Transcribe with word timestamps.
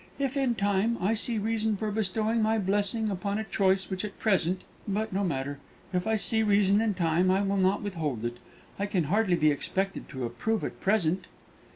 If, 0.17 0.35
in 0.35 0.55
time, 0.55 0.97
I 0.99 1.13
see 1.13 1.37
reason 1.37 1.77
for 1.77 1.91
bestowing 1.91 2.41
my 2.41 2.57
blessing 2.57 3.11
upon 3.11 3.37
a 3.37 3.43
choice 3.43 3.87
which 3.87 4.03
at 4.03 4.17
present 4.17 4.61
But 4.87 5.13
no 5.13 5.23
matter. 5.23 5.59
If 5.93 6.07
I 6.07 6.15
see 6.15 6.41
reason 6.41 6.81
in 6.81 6.95
time, 6.95 7.29
I 7.29 7.43
will 7.43 7.55
not 7.55 7.83
withhold 7.83 8.25
it. 8.25 8.37
I 8.79 8.87
can 8.87 9.03
hardly 9.03 9.35
be 9.35 9.51
expected 9.51 10.09
to 10.09 10.25
approve 10.25 10.63
at 10.63 10.81
present." 10.81 11.27